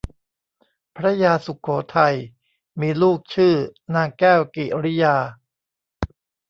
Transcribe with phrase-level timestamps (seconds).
[0.95, 2.15] พระยาสุโขทัย
[2.79, 3.55] มีลูกชื่อ
[3.95, 5.15] นางแก้วกิริยา